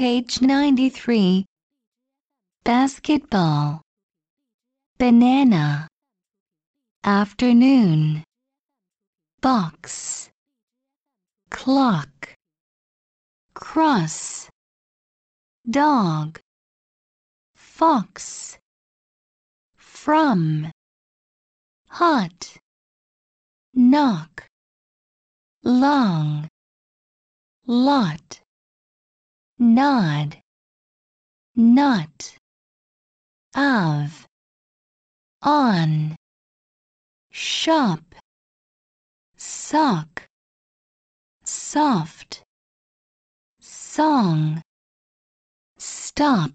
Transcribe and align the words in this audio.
Page 0.00 0.40
93. 0.40 1.44
Basketball. 2.64 3.82
Banana. 4.96 5.88
Afternoon. 7.04 8.24
Box. 9.42 10.30
Clock. 11.50 12.34
Cross. 13.52 14.48
Dog. 15.68 16.40
Fox. 17.54 18.56
From. 19.76 20.72
Hot. 21.88 22.56
Knock. 23.74 24.48
Long. 25.62 26.48
Lot 27.66 28.40
nod, 29.60 30.40
not, 31.54 32.34
of, 33.54 34.26
on, 35.42 36.16
shop, 37.30 38.00
sock, 39.36 40.26
soft, 41.44 42.42
song, 43.60 44.62
stop. 45.76 46.52